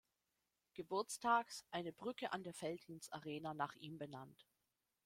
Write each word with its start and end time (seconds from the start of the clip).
Geburtstags 0.73 1.63
eine 1.69 1.93
Brücke 1.93 2.33
an 2.33 2.41
der 2.41 2.55
Veltins-Arena 2.59 3.53
nach 3.53 3.75
ihm 3.75 3.99
benannt. 3.99 4.47